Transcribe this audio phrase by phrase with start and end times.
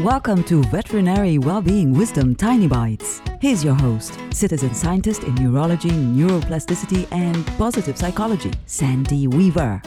[0.00, 3.22] Welcome to Veterinary Wellbeing Wisdom Tiny Bites.
[3.40, 9.80] Here's your host, citizen scientist in neurology, neuroplasticity, and positive psychology, Sandy Weaver.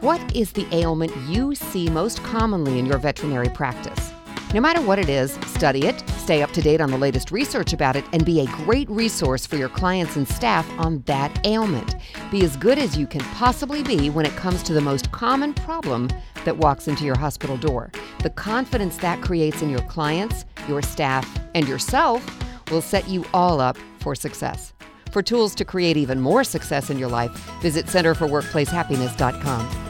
[0.00, 4.09] What is the ailment you see most commonly in your veterinary practice?
[4.52, 7.72] No matter what it is, study it, stay up to date on the latest research
[7.72, 11.94] about it, and be a great resource for your clients and staff on that ailment.
[12.32, 15.54] Be as good as you can possibly be when it comes to the most common
[15.54, 16.08] problem
[16.44, 17.92] that walks into your hospital door.
[18.24, 22.26] The confidence that creates in your clients, your staff, and yourself
[22.72, 24.72] will set you all up for success.
[25.12, 27.30] For tools to create even more success in your life,
[27.60, 29.89] visit centerforworkplacehappiness.com.